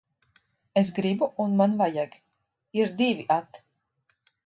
Es 0.81 0.89
gribu 0.95 1.27
un 1.45 1.53
man 1.61 1.77
vajag 1.83 2.19
ir 2.85 2.93
divi 3.03 3.31
at 3.41 3.65